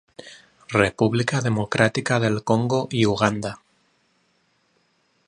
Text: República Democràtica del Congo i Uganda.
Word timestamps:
República 0.83 1.41
Democràtica 1.49 2.17
del 2.25 2.41
Congo 2.53 2.81
i 3.03 3.05
Uganda. 3.13 3.55